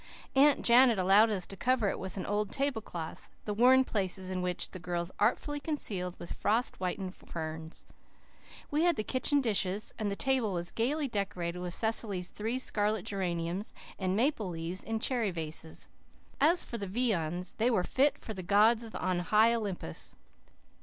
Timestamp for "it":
1.87-1.99